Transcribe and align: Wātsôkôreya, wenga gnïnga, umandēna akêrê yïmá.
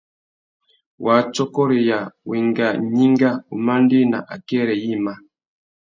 Wātsôkôreya, 1.07 1.97
wenga 2.29 2.67
gnïnga, 2.87 3.29
umandēna 3.55 4.19
akêrê 4.37 4.75
yïmá. 4.85 5.13